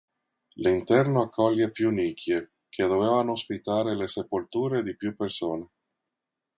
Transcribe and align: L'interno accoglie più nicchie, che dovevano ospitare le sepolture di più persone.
L'interno 0.55 1.21
accoglie 1.21 1.69
più 1.69 1.91
nicchie, 1.91 2.53
che 2.69 2.87
dovevano 2.87 3.33
ospitare 3.33 3.95
le 3.95 4.07
sepolture 4.07 4.81
di 4.81 4.95
più 4.95 5.15
persone. 5.15 5.69